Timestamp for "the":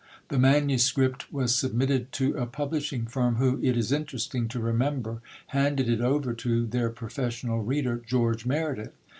0.29-0.39